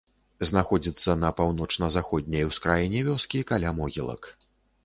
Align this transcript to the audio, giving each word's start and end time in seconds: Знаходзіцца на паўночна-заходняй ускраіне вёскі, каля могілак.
Знаходзіцца 0.51 1.15
на 1.23 1.29
паўночна-заходняй 1.41 2.47
ускраіне 2.51 3.05
вёскі, 3.11 3.47
каля 3.53 3.75
могілак. 3.83 4.21